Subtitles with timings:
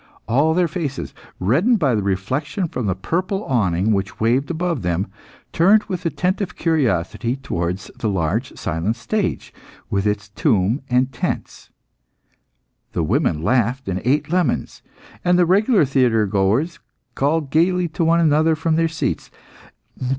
[0.27, 5.05] All their faces, reddened by the reflection from the purple awning which waved above them,
[5.53, 9.53] turned with attentive curiosity towards the large, silent stage,
[9.91, 11.69] with its tomb and tents.
[12.93, 14.81] The women laughed and ate lemons,
[15.23, 16.79] and the regular theatre goers
[17.13, 19.29] called gaily to one another from their seats.